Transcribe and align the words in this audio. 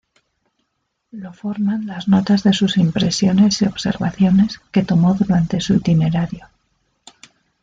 Lo 1.11 1.31
forman 1.31 1.85
las 1.85 2.07
notas 2.07 2.41
de 2.41 2.53
sus 2.53 2.77
impresiones 2.77 3.61
y 3.61 3.65
observaciones 3.67 4.59
que 4.71 4.81
tomó 4.83 5.13
durante 5.13 5.61
su 5.61 5.75
itinerario. 5.75 6.47